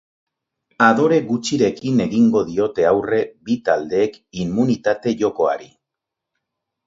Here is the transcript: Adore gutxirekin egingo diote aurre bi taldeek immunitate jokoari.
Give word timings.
Adore 0.85 1.17
gutxirekin 1.31 1.99
egingo 2.05 2.41
diote 2.47 2.87
aurre 2.93 3.19
bi 3.49 3.57
taldeek 3.69 4.17
immunitate 4.45 5.13
jokoari. 5.23 5.69